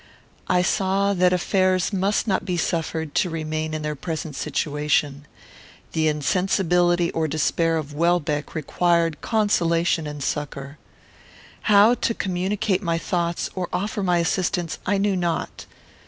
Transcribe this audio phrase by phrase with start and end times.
[0.47, 5.27] I saw that affairs must not be suffered to remain in their present situation.
[5.91, 10.79] The insensibility or despair of Welbeck required consolation and succour.
[11.69, 15.67] How to communicate my thoughts, or offer my assistance, I knew not.